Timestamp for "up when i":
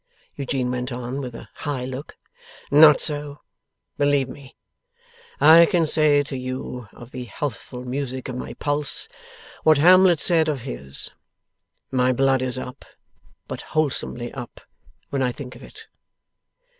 14.33-15.31